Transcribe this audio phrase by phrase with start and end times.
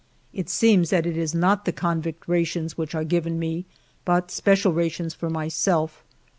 [0.33, 3.65] It seems that it is not the convict rations which are given me,
[4.03, 6.03] but special rations for myself.